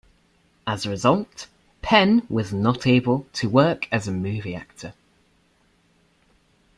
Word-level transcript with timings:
As 0.65 0.83
a 0.83 0.89
result, 0.89 1.45
Penn 1.83 2.25
was 2.27 2.51
not 2.51 2.87
able 2.87 3.27
to 3.33 3.47
work 3.47 3.87
as 3.91 4.07
a 4.07 4.11
movie 4.11 4.55
actor. 4.55 4.95